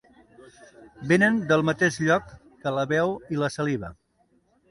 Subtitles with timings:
[1.09, 3.93] Vénen del mateix lloc que la veu i la saliva.